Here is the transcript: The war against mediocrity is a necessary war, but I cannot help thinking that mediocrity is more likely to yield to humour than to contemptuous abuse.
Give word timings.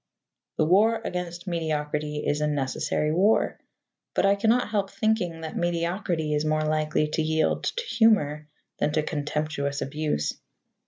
The 0.57 0.65
war 0.65 0.99
against 1.05 1.45
mediocrity 1.45 2.25
is 2.25 2.41
a 2.41 2.47
necessary 2.47 3.11
war, 3.11 3.59
but 4.15 4.25
I 4.25 4.33
cannot 4.33 4.69
help 4.69 4.89
thinking 4.89 5.41
that 5.41 5.55
mediocrity 5.55 6.33
is 6.33 6.43
more 6.43 6.63
likely 6.63 7.07
to 7.09 7.21
yield 7.21 7.65
to 7.65 7.83
humour 7.83 8.47
than 8.79 8.93
to 8.93 9.03
contemptuous 9.03 9.79
abuse. 9.79 10.33